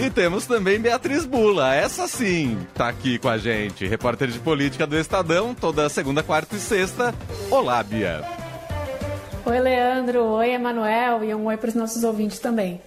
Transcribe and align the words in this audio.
E 0.00 0.08
temos 0.10 0.46
também 0.46 0.80
Beatriz 0.80 1.26
Bula, 1.26 1.74
essa 1.74 2.06
sim 2.06 2.56
tá 2.72 2.88
aqui 2.88 3.18
com 3.18 3.28
a 3.28 3.36
gente, 3.36 3.84
repórter 3.84 4.28
de 4.28 4.38
política 4.38 4.86
do 4.86 4.96
Estadão, 4.96 5.52
toda 5.52 5.88
segunda, 5.88 6.22
quarta 6.22 6.54
e 6.54 6.60
sexta. 6.60 7.12
Olá, 7.50 7.82
Bia. 7.82 8.22
Oi, 9.44 9.58
Leandro. 9.58 10.22
Oi, 10.22 10.50
Emanuel. 10.50 11.24
E 11.24 11.34
um 11.34 11.46
oi 11.46 11.56
para 11.56 11.70
os 11.70 11.74
nossos 11.74 12.04
ouvintes 12.04 12.38
também. 12.38 12.80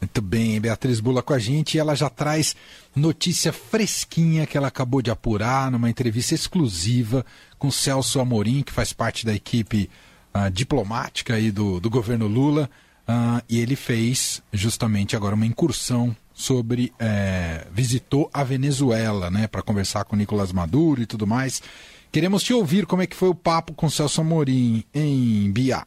Muito 0.00 0.22
bem, 0.22 0.60
Beatriz 0.60 1.00
Bula 1.00 1.20
com 1.20 1.32
a 1.32 1.38
gente 1.38 1.74
e 1.74 1.80
ela 1.80 1.96
já 1.96 2.08
traz 2.08 2.54
notícia 2.94 3.52
fresquinha 3.52 4.46
que 4.46 4.56
ela 4.56 4.68
acabou 4.68 5.02
de 5.02 5.10
apurar 5.10 5.68
numa 5.68 5.90
entrevista 5.90 6.34
exclusiva 6.34 7.26
com 7.58 7.72
Celso 7.72 8.20
Amorim, 8.20 8.62
que 8.62 8.72
faz 8.72 8.92
parte 8.92 9.26
da 9.26 9.34
equipe 9.34 9.90
uh, 10.32 10.48
diplomática 10.48 11.34
aí 11.34 11.50
do, 11.50 11.80
do 11.80 11.90
governo 11.90 12.28
Lula, 12.28 12.70
uh, 13.08 13.42
e 13.48 13.58
ele 13.58 13.74
fez 13.74 14.42
justamente 14.52 15.16
agora 15.16 15.34
uma 15.34 15.46
incursão 15.46 16.14
sobre. 16.36 16.92
É, 16.98 17.66
visitou 17.72 18.30
a 18.32 18.44
Venezuela, 18.44 19.30
né, 19.30 19.46
para 19.46 19.62
conversar 19.62 20.04
com 20.04 20.14
Nicolás 20.14 20.52
Maduro 20.52 21.00
e 21.00 21.06
tudo 21.06 21.26
mais. 21.26 21.62
Queremos 22.12 22.42
te 22.42 22.52
ouvir 22.52 22.86
como 22.86 23.02
é 23.02 23.06
que 23.06 23.16
foi 23.16 23.28
o 23.28 23.34
papo 23.34 23.72
com 23.72 23.88
Celso 23.88 24.20
Amorim 24.20 24.84
em 24.94 25.50
Biá. 25.50 25.86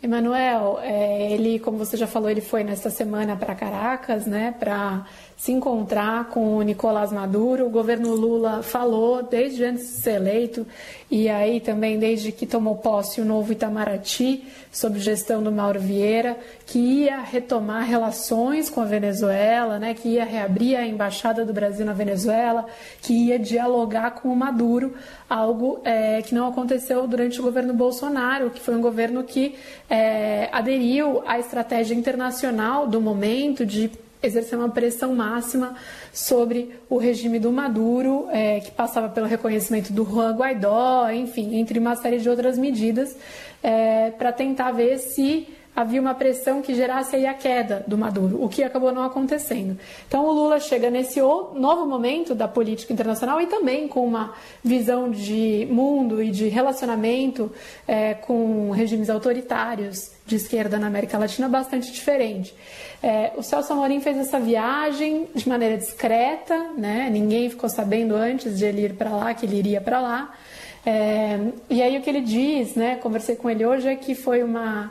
Emanuel, 0.00 0.78
é, 0.80 1.32
ele, 1.32 1.58
como 1.58 1.76
você 1.76 1.96
já 1.96 2.06
falou, 2.06 2.30
ele 2.30 2.40
foi 2.40 2.62
nesta 2.62 2.88
semana 2.88 3.34
para 3.34 3.52
Caracas, 3.52 4.26
né, 4.26 4.54
para 4.56 5.04
se 5.36 5.52
encontrar 5.52 6.30
com 6.30 6.56
o 6.56 6.62
Nicolás 6.62 7.12
Maduro. 7.12 7.66
O 7.66 7.70
governo 7.70 8.14
Lula 8.14 8.62
falou 8.62 9.22
desde 9.22 9.64
antes 9.64 9.86
de 9.86 10.02
ser 10.02 10.14
eleito 10.14 10.66
e 11.10 11.28
aí 11.28 11.60
também 11.60 11.98
desde 11.98 12.32
que 12.32 12.44
tomou 12.44 12.76
posse 12.76 13.20
o 13.20 13.24
novo 13.24 13.52
Itamaraty, 13.52 14.44
sob 14.70 14.98
gestão 14.98 15.42
do 15.42 15.50
Mauro 15.50 15.80
Vieira, 15.80 16.36
que 16.66 16.78
ia 16.78 17.20
retomar 17.20 17.84
relações 17.84 18.68
com 18.68 18.80
a 18.80 18.84
Venezuela, 18.84 19.78
né, 19.78 19.94
que 19.94 20.10
ia 20.10 20.24
reabrir 20.24 20.76
a 20.76 20.86
embaixada 20.86 21.44
do 21.44 21.52
Brasil 21.52 21.86
na 21.86 21.92
Venezuela, 21.92 22.66
que 23.00 23.12
ia 23.28 23.38
dialogar 23.38 24.12
com 24.12 24.28
o 24.28 24.36
Maduro, 24.36 24.94
algo 25.30 25.80
é, 25.84 26.20
que 26.22 26.34
não 26.34 26.48
aconteceu 26.48 27.06
durante 27.06 27.40
o 27.40 27.42
governo 27.42 27.72
Bolsonaro, 27.72 28.50
que 28.50 28.60
foi 28.60 28.74
um 28.74 28.80
governo 28.80 29.22
que 29.22 29.54
é, 29.88 30.48
aderiu 30.52 31.22
à 31.26 31.38
estratégia 31.38 31.94
internacional 31.94 32.86
do 32.86 33.00
momento 33.00 33.64
de 33.64 33.90
exercer 34.22 34.58
uma 34.58 34.68
pressão 34.68 35.14
máxima 35.14 35.76
sobre 36.12 36.74
o 36.88 36.98
regime 36.98 37.38
do 37.38 37.52
Maduro, 37.52 38.26
é, 38.30 38.60
que 38.60 38.70
passava 38.70 39.08
pelo 39.08 39.26
reconhecimento 39.26 39.92
do 39.92 40.04
Juan 40.04 40.34
Guaidó, 40.34 41.08
enfim, 41.10 41.56
entre 41.56 41.78
uma 41.78 41.94
série 41.96 42.18
de 42.18 42.28
outras 42.28 42.58
medidas, 42.58 43.16
é, 43.62 44.10
para 44.10 44.32
tentar 44.32 44.72
ver 44.72 44.98
se 44.98 45.46
havia 45.78 46.00
uma 46.00 46.12
pressão 46.12 46.60
que 46.60 46.74
gerasse 46.74 47.14
aí 47.14 47.24
a 47.24 47.32
queda 47.32 47.84
do 47.86 47.96
Maduro, 47.96 48.42
o 48.42 48.48
que 48.48 48.64
acabou 48.64 48.90
não 48.90 49.04
acontecendo. 49.04 49.78
Então 50.08 50.26
o 50.26 50.32
Lula 50.32 50.58
chega 50.58 50.90
nesse 50.90 51.20
novo 51.20 51.86
momento 51.86 52.34
da 52.34 52.48
política 52.48 52.92
internacional 52.92 53.40
e 53.40 53.46
também 53.46 53.86
com 53.86 54.04
uma 54.04 54.34
visão 54.62 55.08
de 55.08 55.68
mundo 55.70 56.20
e 56.20 56.32
de 56.32 56.48
relacionamento 56.48 57.52
é, 57.86 58.14
com 58.14 58.72
regimes 58.72 59.08
autoritários 59.08 60.10
de 60.26 60.34
esquerda 60.34 60.80
na 60.80 60.88
América 60.88 61.16
Latina 61.16 61.48
bastante 61.48 61.92
diferente. 61.92 62.52
É, 63.00 63.30
o 63.36 63.42
Celso 63.44 63.72
Amorim 63.72 64.00
fez 64.00 64.18
essa 64.18 64.40
viagem 64.40 65.28
de 65.32 65.48
maneira 65.48 65.76
discreta, 65.76 66.72
né? 66.76 67.08
ninguém 67.08 67.48
ficou 67.50 67.70
sabendo 67.70 68.16
antes 68.16 68.58
de 68.58 68.64
ele 68.64 68.86
ir 68.86 68.94
para 68.94 69.10
lá 69.10 69.32
que 69.32 69.46
ele 69.46 69.56
iria 69.56 69.80
para 69.80 70.00
lá. 70.00 70.34
É, 70.84 71.38
e 71.70 71.80
aí 71.80 71.96
o 71.96 72.02
que 72.02 72.10
ele 72.10 72.20
diz, 72.20 72.74
né? 72.74 72.96
conversei 72.96 73.36
com 73.36 73.48
ele 73.48 73.64
hoje, 73.64 73.86
é 73.86 73.94
que 73.94 74.16
foi 74.16 74.42
uma 74.42 74.90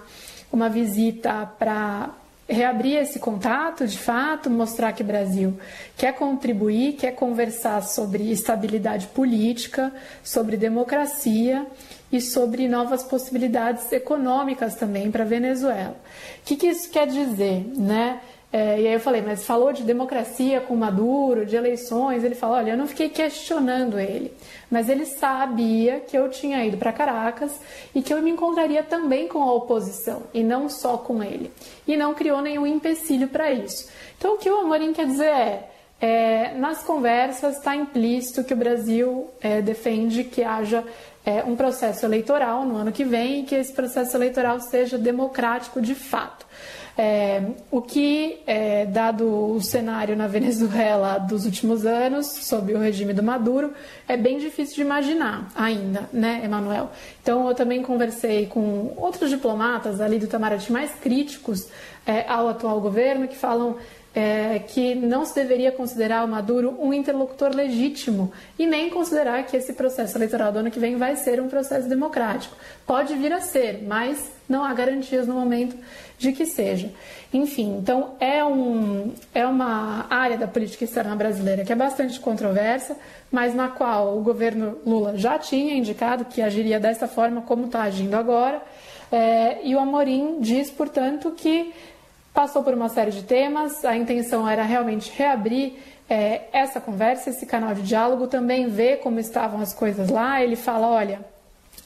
uma 0.52 0.70
visita 0.70 1.46
para 1.60 2.12
reabrir 2.48 2.98
esse 2.98 3.20
contato, 3.20 3.86
de 3.86 3.98
fato, 3.98 4.50
mostrar 4.50 4.94
que 4.94 5.04
o 5.04 5.06
Brasil 5.06 5.60
quer 5.98 6.14
contribuir, 6.14 6.94
quer 6.94 7.12
conversar 7.12 7.82
sobre 7.84 8.32
estabilidade 8.32 9.08
política, 9.08 9.94
sobre 10.24 10.56
democracia 10.56 11.66
e 12.10 12.22
sobre 12.22 12.68
novas 12.70 13.04
possibilidades 13.04 13.92
econômicas 13.92 14.76
também 14.76 15.12
para 15.12 15.24
a 15.24 15.28
Venezuela. 15.28 15.98
O 16.40 16.46
que, 16.46 16.56
que 16.56 16.68
isso 16.68 16.90
quer 16.90 17.08
dizer, 17.08 17.66
né? 17.76 18.22
É, 18.52 18.80
e 18.80 18.88
aí 18.88 18.94
eu 18.94 19.00
falei, 19.00 19.22
mas 19.22 19.46
falou 19.46 19.74
de 19.74 19.84
democracia 19.84 20.62
com 20.62 20.76
Maduro, 20.76 21.46
de 21.46 21.56
eleições. 21.56 22.24
Ele 22.24 22.36
falou, 22.36 22.56
olha, 22.56 22.72
eu 22.72 22.78
não 22.78 22.88
fiquei 22.88 23.10
questionando 23.10 24.00
ele, 24.00 24.34
mas 24.72 24.88
ele 24.88 25.06
sabia 25.06 26.00
que 26.00 26.18
eu 26.18 26.30
tinha 26.30 26.66
ido 26.66 26.78
para 26.78 26.94
Caracas 26.94 27.60
e 27.94 28.02
que 28.02 28.14
eu 28.14 28.22
me 28.22 28.32
encontraria 28.32 28.84
também 28.84 29.28
com 29.28 29.44
a 29.44 29.54
oposição 29.54 30.24
e 30.34 30.44
não 30.44 30.70
só 30.70 30.98
com 30.98 31.22
ele. 31.22 31.52
E 31.86 31.98
não 31.98 32.14
criou 32.14 32.42
nenhum 32.42 32.66
empecilho 32.66 33.28
para 33.28 33.52
isso. 33.52 33.90
Então 34.18 34.36
o 34.36 34.38
que 34.38 34.50
o 34.50 34.60
Amorim 34.62 34.94
quer 34.94 35.08
dizer 35.08 35.26
é, 35.26 35.70
é 36.00 36.54
nas 36.58 36.84
conversas 36.84 37.58
está 37.58 37.76
implícito 37.76 38.46
que 38.46 38.54
o 38.54 38.58
Brasil 38.58 39.30
é, 39.42 39.62
defende 39.62 40.24
que 40.24 40.42
haja 40.42 40.86
é, 41.28 41.44
um 41.44 41.58
processo 41.58 42.06
eleitoral 42.06 42.66
no 42.66 42.78
ano 42.78 42.90
que 42.90 43.04
vem 43.04 43.42
e 43.42 43.44
que 43.44 43.54
esse 43.54 43.74
processo 43.74 44.16
eleitoral 44.16 44.62
seja 44.62 44.98
democrático 44.98 45.82
de 45.82 45.94
fato. 45.94 46.46
É, 46.98 47.44
o 47.70 47.82
que, 47.82 48.40
é, 48.48 48.86
dado 48.86 49.28
o 49.28 49.62
cenário 49.62 50.16
na 50.16 50.26
Venezuela 50.26 51.18
dos 51.18 51.46
últimos 51.46 51.86
anos, 51.86 52.28
sob 52.28 52.74
o 52.74 52.80
regime 52.80 53.14
do 53.14 53.22
Maduro, 53.22 53.74
é 54.08 54.16
bem 54.16 54.40
difícil 54.40 54.76
de 54.76 54.82
imaginar 54.84 55.52
ainda, 55.54 56.10
né, 56.14 56.42
Emanuel? 56.46 56.92
Então, 57.22 57.46
eu 57.50 57.54
também 57.54 57.84
conversei 57.84 58.46
com 58.46 58.94
outros 58.96 59.30
diplomatas 59.30 60.00
ali 60.00 60.18
do 60.20 60.26
Itamaraty 60.26 60.72
mais 60.72 60.92
críticos 60.94 61.68
é, 62.06 62.26
ao 62.26 62.48
atual 62.48 62.80
governo, 62.80 63.28
que 63.28 63.36
falam 63.36 63.76
é, 64.18 64.58
que 64.58 64.96
não 64.96 65.24
se 65.28 65.36
deveria 65.36 65.72
considerar 65.72 66.26
o 66.26 66.28
Maduro 66.28 66.76
um 66.80 66.92
interlocutor 66.92 67.56
legítimo 67.56 68.32
e 68.58 68.66
nem 68.66 68.90
considerar 68.90 69.44
que 69.44 69.56
esse 69.56 69.74
processo 69.74 70.18
eleitoral 70.18 70.52
do 70.52 70.58
ano 70.58 70.72
que 70.72 70.80
vem 70.80 70.96
vai 70.96 71.16
ser 71.16 71.40
um 71.40 71.48
processo 71.48 71.88
democrático. 71.88 72.56
Pode 72.84 73.14
vir 73.14 73.32
a 73.32 73.42
ser, 73.42 73.84
mas 73.84 74.32
não 74.50 74.64
há 74.64 74.74
garantias 74.74 75.28
no 75.28 75.36
momento 75.36 75.78
de 76.18 76.32
que 76.32 76.48
seja. 76.48 76.92
Enfim, 77.32 77.78
então 77.78 78.16
é, 78.20 78.44
um, 78.44 79.14
é 79.36 79.46
uma 79.46 80.08
área 80.10 80.36
da 80.36 80.48
política 80.48 80.86
externa 80.86 81.16
brasileira 81.16 81.64
que 81.64 81.72
é 81.72 81.76
bastante 81.76 82.20
controversa, 82.20 82.98
mas 83.32 83.54
na 83.54 83.68
qual 83.68 84.18
o 84.18 84.24
governo 84.24 84.80
Lula 84.84 85.16
já 85.16 85.38
tinha 85.38 85.76
indicado 85.76 86.26
que 86.26 86.42
agiria 86.42 86.80
dessa 86.80 87.08
forma 87.08 87.44
como 87.44 87.68
está 87.68 87.84
agindo 87.84 88.16
agora. 88.16 88.64
É, 89.12 89.60
e 89.64 89.76
o 89.76 89.80
Amorim 89.80 90.40
diz, 90.42 90.72
portanto, 90.72 91.32
que 91.38 91.72
passou 92.38 92.64
por 92.64 92.72
uma 92.72 92.88
série 92.88 93.10
de 93.10 93.24
temas, 93.24 93.84
a 93.84 93.98
intenção 93.98 94.48
era 94.48 94.62
realmente 94.62 95.12
reabrir 95.12 95.74
é, 96.08 96.42
essa 96.54 96.80
conversa, 96.80 97.32
esse 97.32 97.48
canal 97.48 97.74
de 97.74 97.82
diálogo, 97.82 98.28
também 98.28 98.68
ver 98.68 98.98
como 98.98 99.20
estavam 99.20 99.60
as 99.60 99.74
coisas 99.74 100.08
lá. 100.10 100.40
Ele 100.40 100.56
fala: 100.56 100.86
olha, 100.86 101.22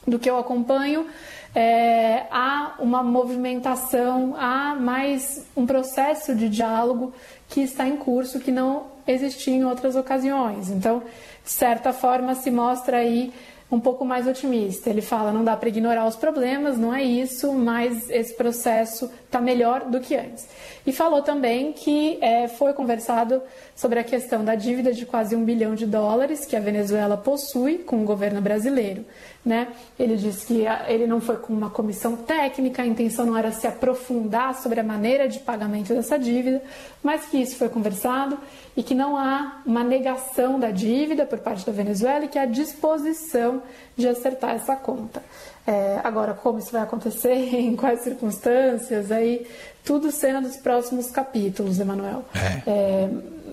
do 0.06 0.18
que 0.18 0.28
eu 0.28 0.36
acompanho, 0.36 1.06
é, 1.54 2.24
há 2.30 2.74
uma 2.78 3.02
movimentação, 3.02 4.36
há 4.38 4.74
mais 4.74 5.42
um 5.56 5.64
processo 5.64 6.34
de 6.34 6.50
diálogo 6.50 7.14
que 7.48 7.62
está 7.62 7.88
em 7.88 7.96
curso 7.96 8.38
que 8.38 8.50
não 8.50 8.88
existia 9.06 9.54
em 9.54 9.64
outras 9.64 9.96
ocasiões. 9.96 10.68
Então, 10.68 11.02
de 11.42 11.50
certa 11.50 11.94
forma, 11.94 12.34
se 12.34 12.50
mostra 12.50 12.98
aí 12.98 13.32
um 13.72 13.80
pouco 13.80 14.04
mais 14.04 14.26
otimista. 14.26 14.90
Ele 14.90 15.00
fala: 15.00 15.32
não 15.32 15.42
dá 15.42 15.56
para 15.56 15.70
ignorar 15.70 16.06
os 16.06 16.14
problemas, 16.14 16.76
não 16.76 16.94
é 16.94 17.02
isso, 17.02 17.50
mas 17.54 18.10
esse 18.10 18.34
processo 18.34 19.10
está 19.24 19.40
melhor 19.40 19.86
do 19.86 19.98
que 19.98 20.14
antes. 20.14 20.46
E 20.86 20.92
falou 20.92 21.22
também 21.22 21.72
que 21.72 22.18
é, 22.20 22.48
foi 22.48 22.74
conversado 22.74 23.40
sobre 23.74 23.98
a 23.98 24.04
questão 24.04 24.44
da 24.44 24.54
dívida 24.54 24.92
de 24.92 25.06
quase 25.06 25.34
um 25.34 25.44
bilhão 25.44 25.74
de 25.74 25.86
dólares 25.86 26.44
que 26.44 26.54
a 26.54 26.60
Venezuela 26.60 27.16
possui 27.16 27.78
com 27.78 28.02
o 28.02 28.04
governo 28.04 28.40
brasileiro. 28.42 29.04
Né? 29.44 29.68
Ele 29.98 30.16
disse 30.16 30.46
que 30.46 30.64
ele 30.86 31.06
não 31.06 31.20
foi 31.20 31.36
com 31.36 31.52
uma 31.52 31.70
comissão 31.70 32.16
técnica, 32.16 32.82
a 32.82 32.86
intenção 32.86 33.26
não 33.26 33.36
era 33.36 33.50
se 33.50 33.66
aprofundar 33.66 34.54
sobre 34.54 34.78
a 34.78 34.84
maneira 34.84 35.28
de 35.28 35.40
pagamento 35.40 35.94
dessa 35.94 36.18
dívida, 36.18 36.62
mas 37.02 37.26
que 37.26 37.38
isso 37.38 37.56
foi 37.56 37.68
conversado 37.68 38.38
e 38.76 38.82
que 38.82 38.94
não 38.94 39.16
há 39.16 39.62
uma 39.66 39.82
negação 39.82 40.60
da 40.60 40.70
dívida 40.70 41.26
por 41.26 41.38
parte 41.38 41.66
da 41.66 41.72
Venezuela 41.72 42.24
e 42.24 42.28
que 42.28 42.38
há 42.38 42.44
disposição 42.44 43.61
de 43.96 44.08
acertar 44.08 44.54
essa 44.54 44.76
conta. 44.76 45.22
É, 45.66 46.00
agora, 46.02 46.34
como 46.34 46.58
isso 46.58 46.72
vai 46.72 46.82
acontecer, 46.82 47.34
em 47.54 47.76
quais 47.76 48.00
circunstâncias, 48.00 49.12
aí 49.12 49.46
tudo 49.84 50.10
cena 50.10 50.40
dos 50.40 50.56
próximos 50.56 51.10
capítulos, 51.10 51.78
Emanuel. 51.78 52.24
É. 52.34 52.70
É, 52.70 53.10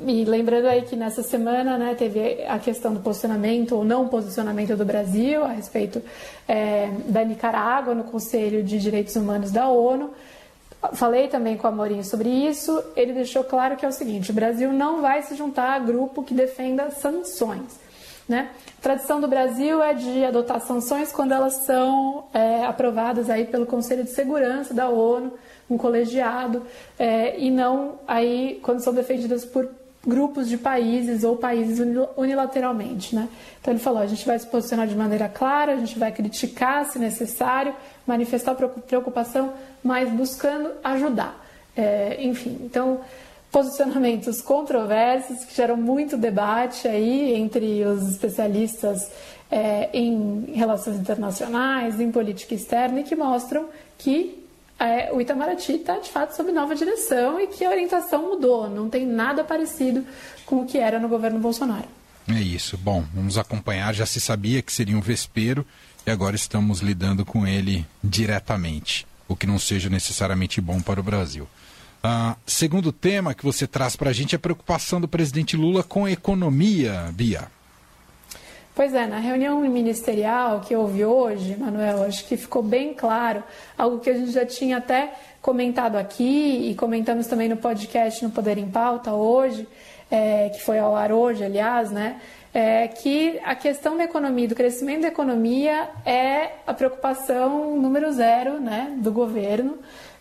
e 0.07 0.23
lembrando 0.23 0.67
aí 0.67 0.83
que 0.83 0.95
nessa 0.95 1.21
semana 1.21 1.77
né, 1.77 1.95
teve 1.95 2.43
a 2.47 2.57
questão 2.57 2.93
do 2.93 2.99
posicionamento 2.99 3.75
ou 3.75 3.83
não 3.83 4.07
posicionamento 4.07 4.75
do 4.75 4.85
Brasil 4.85 5.43
a 5.43 5.49
respeito 5.49 6.01
é, 6.47 6.89
da 7.05 7.23
Nicarágua 7.23 7.93
no 7.93 8.05
Conselho 8.05 8.63
de 8.63 8.79
Direitos 8.79 9.15
Humanos 9.15 9.51
da 9.51 9.67
ONU. 9.67 10.11
Falei 10.93 11.27
também 11.27 11.57
com 11.57 11.67
o 11.67 11.69
Amorim 11.69 12.03
sobre 12.03 12.29
isso. 12.29 12.81
Ele 12.95 13.11
deixou 13.11 13.43
claro 13.43 13.75
que 13.75 13.85
é 13.85 13.89
o 13.89 13.91
seguinte: 13.91 14.31
o 14.31 14.33
Brasil 14.33 14.71
não 14.71 15.01
vai 15.01 15.21
se 15.21 15.35
juntar 15.35 15.73
a 15.73 15.79
grupo 15.79 16.23
que 16.23 16.33
defenda 16.33 16.89
sanções. 16.89 17.77
Né? 18.29 18.51
A 18.77 18.81
tradição 18.81 19.19
do 19.19 19.27
Brasil 19.27 19.81
é 19.81 19.93
de 19.93 20.23
adotar 20.23 20.61
sanções 20.61 21.11
quando 21.11 21.33
elas 21.33 21.65
são 21.65 22.25
é, 22.31 22.63
aprovadas 22.63 23.27
aí 23.27 23.45
pelo 23.45 23.65
Conselho 23.65 24.03
de 24.03 24.11
Segurança 24.11 24.71
da 24.71 24.87
ONU 24.87 25.33
um 25.69 25.77
colegiado, 25.77 26.63
é, 26.97 27.39
e 27.39 27.51
não 27.51 27.99
aí 28.07 28.59
quando 28.63 28.79
são 28.79 28.93
defendidas 28.93 29.45
por 29.45 29.69
grupos 30.05 30.47
de 30.47 30.57
países 30.57 31.23
ou 31.23 31.37
países 31.37 31.79
unilateralmente. 32.17 33.15
Né? 33.15 33.27
Então 33.61 33.73
ele 33.73 33.79
falou: 33.79 34.01
a 34.01 34.07
gente 34.07 34.25
vai 34.25 34.39
se 34.39 34.47
posicionar 34.47 34.87
de 34.87 34.95
maneira 34.95 35.29
clara, 35.29 35.73
a 35.73 35.77
gente 35.77 35.99
vai 35.99 36.11
criticar 36.11 36.85
se 36.85 36.97
necessário, 36.97 37.73
manifestar 38.07 38.55
preocupação, 38.55 39.53
mas 39.83 40.09
buscando 40.09 40.71
ajudar. 40.83 41.45
É, 41.77 42.17
enfim, 42.21 42.57
então 42.63 43.01
posicionamentos 43.51 44.41
controversos 44.41 45.43
que 45.43 45.55
geram 45.55 45.75
muito 45.75 46.17
debate 46.17 46.87
aí 46.87 47.33
entre 47.33 47.83
os 47.83 48.07
especialistas 48.07 49.09
é, 49.51 49.89
em 49.91 50.53
relações 50.53 50.97
internacionais, 50.97 51.99
em 51.99 52.11
política 52.11 52.53
externa 52.53 52.99
e 52.99 53.03
que 53.03 53.15
mostram 53.15 53.67
que 53.97 54.45
é, 54.79 55.11
o 55.11 55.19
Itamaraty 55.19 55.73
está 55.73 55.97
de 55.97 56.09
fato 56.09 56.35
sob 56.35 56.51
nova 56.51 56.75
direção 56.75 57.39
e 57.39 57.47
que 57.47 57.65
a 57.65 57.69
orientação 57.69 58.29
mudou, 58.29 58.69
não 58.69 58.89
tem 58.89 59.05
nada 59.05 59.43
parecido 59.43 60.05
com 60.45 60.61
o 60.61 60.65
que 60.65 60.77
era 60.77 60.99
no 60.99 61.09
governo 61.09 61.39
Bolsonaro. 61.39 61.87
É 62.29 62.39
isso. 62.39 62.77
Bom, 62.77 63.03
vamos 63.13 63.37
acompanhar. 63.37 63.93
Já 63.93 64.05
se 64.05 64.21
sabia 64.21 64.61
que 64.61 64.71
seria 64.71 64.95
um 64.95 65.01
vespeiro 65.01 65.65
e 66.05 66.11
agora 66.11 66.35
estamos 66.35 66.79
lidando 66.79 67.25
com 67.25 67.45
ele 67.45 67.85
diretamente, 68.03 69.05
o 69.27 69.35
que 69.35 69.47
não 69.47 69.57
seja 69.57 69.89
necessariamente 69.89 70.61
bom 70.61 70.79
para 70.79 70.99
o 70.99 71.03
Brasil. 71.03 71.47
Uh, 72.01 72.33
segundo 72.45 72.93
tema 72.93 73.33
que 73.33 73.43
você 73.43 73.67
traz 73.67 73.97
para 73.97 74.09
a 74.09 74.13
gente 74.13 74.33
é 74.33 74.37
a 74.37 74.39
preocupação 74.39 75.01
do 75.01 75.07
presidente 75.07 75.57
Lula 75.57 75.83
com 75.83 76.05
a 76.05 76.11
economia, 76.11 77.09
Bia. 77.11 77.47
Pois 78.73 78.93
é, 78.93 79.05
na 79.05 79.19
reunião 79.19 79.59
ministerial 79.59 80.61
que 80.61 80.73
houve 80.73 81.03
hoje, 81.03 81.57
Manuel, 81.57 82.03
acho 82.03 82.25
que 82.25 82.37
ficou 82.37 82.63
bem 82.63 82.93
claro 82.93 83.43
algo 83.77 83.99
que 83.99 84.09
a 84.09 84.13
gente 84.13 84.31
já 84.31 84.45
tinha 84.45 84.77
até 84.77 85.13
comentado 85.41 85.97
aqui 85.97 86.69
e 86.69 86.75
comentamos 86.75 87.27
também 87.27 87.49
no 87.49 87.57
podcast 87.57 88.23
no 88.23 88.31
Poder 88.31 88.57
em 88.57 88.69
Pauta 88.69 89.11
hoje, 89.11 89.67
é, 90.09 90.47
que 90.47 90.61
foi 90.61 90.79
ao 90.79 90.95
ar 90.95 91.11
hoje, 91.11 91.43
aliás, 91.43 91.91
né? 91.91 92.21
É, 92.53 92.87
que 92.87 93.37
a 93.43 93.53
questão 93.53 93.97
da 93.97 94.05
economia, 94.05 94.47
do 94.47 94.55
crescimento 94.55 95.01
da 95.01 95.09
economia 95.09 95.89
é 96.05 96.53
a 96.65 96.73
preocupação 96.73 97.75
número 97.75 98.11
zero 98.13 98.61
né, 98.61 98.95
do 98.97 99.11
governo 99.11 99.77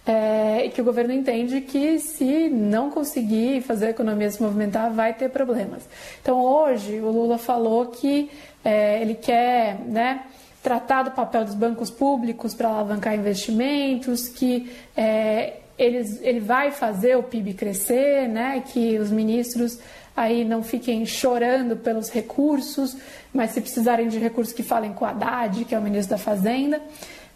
é, 0.08 0.70
que 0.70 0.80
o 0.80 0.84
governo 0.84 1.12
entende 1.12 1.60
que 1.60 1.98
se 1.98 2.48
não 2.48 2.90
conseguir 2.90 3.60
fazer 3.60 3.88
a 3.88 3.90
economia 3.90 4.30
se 4.30 4.42
movimentar, 4.42 4.90
vai 4.90 5.12
ter 5.12 5.28
problemas. 5.28 5.82
Então, 6.22 6.40
hoje, 6.40 6.98
o 6.98 7.10
Lula 7.10 7.36
falou 7.36 7.88
que 7.88 8.30
é, 8.64 9.02
ele 9.02 9.14
quer 9.14 9.78
né, 9.80 10.22
tratar 10.62 11.02
do 11.02 11.10
papel 11.10 11.44
dos 11.44 11.54
bancos 11.54 11.90
públicos 11.90 12.54
para 12.54 12.70
alavancar 12.70 13.14
investimentos, 13.14 14.28
que 14.28 14.72
é, 14.96 15.58
eles, 15.78 16.22
ele 16.22 16.40
vai 16.40 16.70
fazer 16.70 17.14
o 17.18 17.22
PIB 17.22 17.52
crescer, 17.52 18.26
né, 18.28 18.62
que 18.66 18.98
os 18.98 19.10
ministros 19.10 19.78
aí 20.16 20.42
não 20.42 20.62
fiquem 20.62 21.04
chorando 21.04 21.76
pelos 21.76 22.08
recursos, 22.08 22.96
mas 23.32 23.50
se 23.50 23.60
precisarem 23.60 24.08
de 24.08 24.18
recursos 24.18 24.54
que 24.54 24.62
falem 24.62 24.94
com 24.94 25.04
o 25.04 25.08
Haddad, 25.08 25.66
que 25.66 25.74
é 25.74 25.78
o 25.78 25.82
ministro 25.82 26.16
da 26.16 26.18
Fazenda 26.18 26.80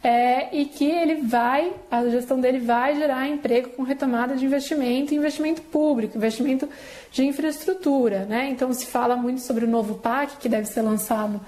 é, 0.03 0.55
e 0.55 0.65
que 0.65 0.85
ele 0.85 1.23
vai, 1.23 1.73
a 1.89 2.05
gestão 2.09 2.41
dele 2.41 2.59
vai 2.59 2.97
gerar 2.97 3.29
emprego 3.29 3.71
com 3.71 3.83
retomada 3.85 4.35
de 4.35 4.45
investimento, 4.45 5.15
investimento 5.15 5.63
público, 5.63 6.17
investimento 6.17 6.69
de 7.13 7.25
infraestrutura. 7.25 8.25
Né? 8.25 8.49
Então 8.51 8.73
se 8.73 8.87
fala 8.87 9.15
muito 9.15 9.41
sobre 9.41 9.65
o 9.65 9.69
novo 9.69 9.95
PAC, 9.95 10.39
que 10.39 10.49
deve 10.49 10.67
ser 10.67 10.83
lançado 10.83 11.41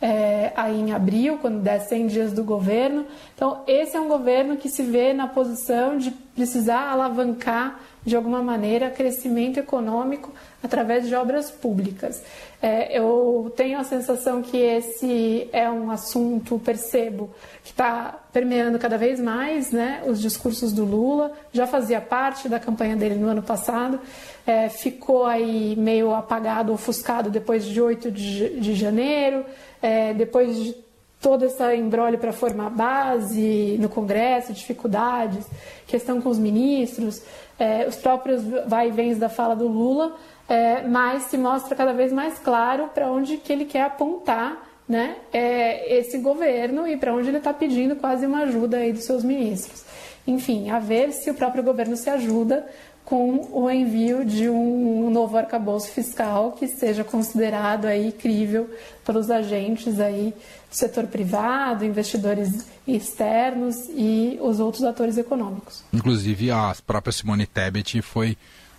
é, 0.00 0.52
aí 0.54 0.78
em 0.78 0.92
abril, 0.92 1.38
quando 1.40 1.62
der 1.62 1.80
100 1.80 2.06
dias 2.08 2.32
do 2.32 2.44
governo. 2.44 3.06
Então 3.34 3.62
esse 3.66 3.96
é 3.96 4.00
um 4.00 4.08
governo 4.08 4.58
que 4.58 4.68
se 4.68 4.82
vê 4.82 5.14
na 5.14 5.26
posição 5.26 5.96
de 5.96 6.10
precisar 6.10 6.90
alavancar 6.90 7.80
de 8.04 8.16
alguma 8.16 8.42
maneira 8.42 8.90
crescimento 8.90 9.58
econômico 9.58 10.32
através 10.62 11.06
de 11.06 11.14
obras 11.14 11.50
públicas. 11.50 12.22
É, 12.60 12.96
eu 12.96 13.52
tenho 13.56 13.78
a 13.78 13.84
sensação 13.84 14.42
que 14.42 14.56
esse 14.56 15.48
é 15.52 15.68
um 15.70 15.90
assunto, 15.90 16.58
percebo, 16.58 17.30
que 17.62 17.70
está 17.70 18.20
permeando 18.32 18.78
cada 18.78 18.96
vez 18.96 19.20
mais 19.20 19.72
né, 19.72 20.02
os 20.06 20.20
discursos 20.20 20.72
do 20.72 20.84
Lula, 20.84 21.32
já 21.52 21.66
fazia 21.66 22.00
parte 22.00 22.48
da 22.48 22.58
campanha 22.60 22.96
dele 22.96 23.16
no 23.16 23.28
ano 23.28 23.42
passado, 23.42 24.00
é, 24.46 24.68
ficou 24.68 25.26
aí 25.26 25.74
meio 25.76 26.14
apagado, 26.14 26.72
ofuscado 26.72 27.30
depois 27.30 27.64
de 27.64 27.80
8 27.80 28.10
de, 28.10 28.60
de 28.60 28.74
janeiro, 28.74 29.44
é, 29.80 30.14
depois 30.14 30.56
de 30.56 30.91
todo 31.22 31.44
esse 31.44 31.62
embrólio 31.76 32.18
para 32.18 32.32
formar 32.32 32.68
base 32.68 33.78
no 33.80 33.88
Congresso, 33.88 34.52
dificuldades, 34.52 35.46
questão 35.86 36.20
com 36.20 36.28
os 36.28 36.38
ministros, 36.38 37.22
é, 37.58 37.86
os 37.86 37.94
próprios 37.94 38.42
vai 38.66 38.88
e 38.88 38.90
vens 38.90 39.18
da 39.18 39.28
fala 39.28 39.54
do 39.54 39.68
Lula, 39.68 40.16
é, 40.48 40.82
mas 40.82 41.24
se 41.24 41.38
mostra 41.38 41.76
cada 41.76 41.92
vez 41.92 42.12
mais 42.12 42.38
claro 42.40 42.88
para 42.92 43.10
onde 43.10 43.36
que 43.36 43.52
ele 43.52 43.64
quer 43.64 43.82
apontar 43.82 44.68
né, 44.88 45.16
é, 45.32 45.96
esse 45.96 46.18
governo 46.18 46.86
e 46.88 46.96
para 46.96 47.14
onde 47.14 47.28
ele 47.28 47.38
está 47.38 47.54
pedindo 47.54 47.94
quase 47.94 48.26
uma 48.26 48.40
ajuda 48.40 48.78
aí 48.78 48.92
dos 48.92 49.04
seus 49.04 49.22
ministros. 49.22 49.84
Enfim, 50.26 50.70
a 50.70 50.78
ver 50.78 51.12
se 51.12 51.30
o 51.30 51.34
próprio 51.34 51.62
governo 51.62 51.96
se 51.96 52.10
ajuda 52.10 52.66
com 53.04 53.48
o 53.52 53.70
envio 53.70 54.24
de 54.24 54.48
um 54.48 55.10
novo 55.10 55.36
arcabouço 55.36 55.88
fiscal 55.88 56.52
que 56.52 56.66
seja 56.68 57.04
considerado 57.04 57.86
aí 57.86 58.12
crível 58.12 58.70
pelos 59.04 59.30
agentes 59.30 60.00
aí 60.00 60.32
do 60.70 60.76
setor 60.76 61.06
privado, 61.06 61.84
investidores 61.84 62.66
externos 62.86 63.76
e 63.90 64.38
os 64.40 64.60
outros 64.60 64.84
atores 64.84 65.18
econômicos. 65.18 65.84
Inclusive 65.92 66.50
a 66.50 66.74
própria 66.86 67.12
Simone 67.12 67.46
Tebet 67.46 68.00
foi 68.02 68.36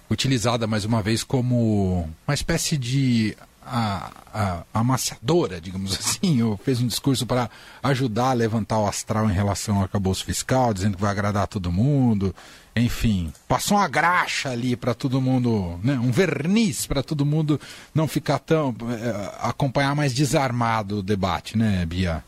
utilizada 0.09 0.67
mais 0.67 0.85
uma 0.85 1.01
vez 1.01 1.23
como 1.23 2.09
uma 2.27 2.33
espécie 2.33 2.77
de 2.77 3.35
a, 3.65 4.11
a, 4.33 4.63
amaciadora, 4.73 5.59
digamos 5.59 5.93
assim, 5.97 6.41
ou 6.41 6.57
fez 6.57 6.81
um 6.81 6.87
discurso 6.87 7.25
para 7.25 7.49
ajudar 7.81 8.31
a 8.31 8.33
levantar 8.33 8.79
o 8.79 8.87
astral 8.87 9.29
em 9.29 9.33
relação 9.33 9.77
ao 9.77 9.83
arcabouço 9.83 10.25
fiscal, 10.25 10.73
dizendo 10.73 10.95
que 10.95 11.01
vai 11.01 11.11
agradar 11.11 11.47
todo 11.47 11.71
mundo, 11.71 12.35
enfim, 12.75 13.31
passou 13.47 13.77
uma 13.77 13.87
graxa 13.87 14.49
ali 14.49 14.75
para 14.75 14.93
todo 14.93 15.21
mundo, 15.21 15.79
né, 15.83 15.93
um 15.93 16.11
verniz 16.11 16.87
para 16.87 17.03
todo 17.03 17.25
mundo 17.25 17.59
não 17.93 18.07
ficar 18.07 18.39
tão, 18.39 18.75
é, 18.89 19.47
acompanhar 19.47 19.95
mais 19.95 20.13
desarmado 20.13 20.99
o 20.99 21.03
debate, 21.03 21.57
né, 21.57 21.85
Bia? 21.85 22.23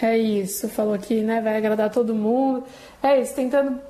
É 0.00 0.16
isso, 0.16 0.68
falou 0.68 0.98
que 0.98 1.22
né, 1.22 1.40
vai 1.40 1.56
agradar 1.56 1.90
todo 1.90 2.14
mundo, 2.14 2.64
é 3.02 3.20
isso, 3.20 3.34
tentando 3.34 3.80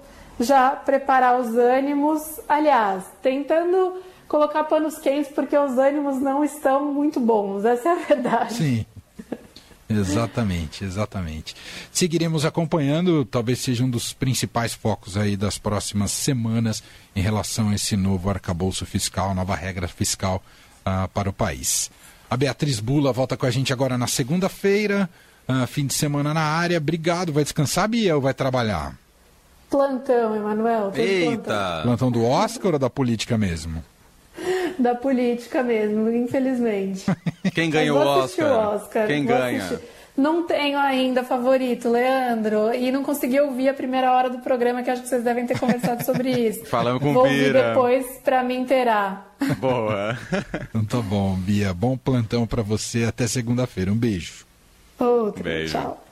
já 0.41 0.71
preparar 0.71 1.41
os 1.41 1.57
ânimos, 1.57 2.41
aliás, 2.49 3.05
tentando 3.23 4.01
colocar 4.29 4.65
panos 4.65 4.99
quentes 4.99 5.33
porque 5.33 5.57
os 5.57 5.79
ânimos 5.79 6.21
não 6.21 6.45
estão 6.45 6.93
muito 6.93 7.19
bons, 7.19 7.65
essa 7.65 7.89
é 7.89 7.93
a 7.93 7.95
verdade. 7.95 8.55
Sim. 8.55 8.87
Exatamente, 9.89 10.85
exatamente. 10.85 11.57
Seguiremos 11.91 12.45
acompanhando, 12.45 13.25
talvez 13.25 13.59
seja 13.61 13.83
um 13.83 13.91
dos 13.91 14.13
principais 14.13 14.75
focos 14.75 15.17
aí 15.17 15.37
das 15.37 15.57
próximas 15.57 16.11
semanas 16.11 16.83
em 17.17 17.23
relação 17.23 17.71
a 17.71 17.75
esse 17.75 17.97
novo 17.97 18.29
arcabouço 18.29 18.85
fiscal, 18.85 19.35
nova 19.35 19.55
regra 19.55 19.89
fiscal 19.89 20.43
uh, 20.81 21.09
para 21.09 21.31
o 21.31 21.33
país. 21.33 21.91
A 22.31 22.37
Beatriz 22.37 22.81
Bula 22.81 23.13
volta 23.13 23.37
com 23.37 23.47
a 23.47 23.51
gente 23.51 23.73
agora 23.73 23.97
na 23.97 24.07
segunda-feira, 24.07 25.09
uh, 25.49 25.67
fim 25.67 25.87
de 25.87 25.95
semana 25.95 26.35
na 26.35 26.43
área. 26.43 26.77
Obrigado. 26.77 27.33
Vai 27.33 27.43
descansar, 27.43 27.89
Bia, 27.89 28.15
ou 28.15 28.21
vai 28.21 28.35
trabalhar? 28.35 28.95
Plantão, 29.71 30.37
Emanuel. 30.37 30.93
Eita! 30.95 31.43
Plantão. 31.45 31.83
plantão 31.83 32.11
do 32.11 32.25
Oscar 32.25 32.75
ou 32.75 32.79
da 32.79 32.91
política 32.91 33.39
mesmo? 33.39 33.83
Da 34.79 34.95
política 34.95 35.63
mesmo, 35.63 36.11
infelizmente. 36.11 37.05
Quem 37.55 37.69
ganha 37.69 37.93
o 37.93 37.99
Oscar? 37.99 38.47
o 38.47 38.75
Oscar? 38.77 39.07
Quem 39.07 39.25
vou 39.25 39.37
ganha? 39.37 39.65
Assistir. 39.65 39.89
Não 40.17 40.45
tenho 40.45 40.77
ainda 40.77 41.23
favorito, 41.23 41.89
Leandro, 41.89 42.75
e 42.75 42.91
não 42.91 43.05
consegui 43.05 43.39
ouvir 43.41 43.69
a 43.69 43.75
primeira 43.75 44.13
hora 44.13 44.29
do 44.29 44.39
programa, 44.39 44.83
que 44.83 44.91
acho 44.91 45.03
que 45.03 45.09
vocês 45.09 45.23
devem 45.23 45.47
ter 45.47 45.57
conversado 45.57 46.05
sobre 46.05 46.31
isso. 46.49 46.65
Falando 46.67 46.99
com 46.99 47.13
Vou 47.13 47.23
ouvir 47.23 47.53
depois 47.53 48.05
para 48.25 48.43
me 48.43 48.57
inteirar. 48.57 49.33
Boa. 49.59 50.19
então 50.71 50.85
tá 50.85 51.01
bom, 51.01 51.37
Bia. 51.37 51.73
Bom 51.73 51.97
plantão 51.97 52.49
para 52.49 52.63
você. 52.63 53.05
Até 53.05 53.29
segunda-feira. 53.29 53.93
Um 53.93 53.97
beijo. 53.97 54.45
Outro. 54.99 55.45
Beijo. 55.45 55.73
Tchau. 55.73 56.05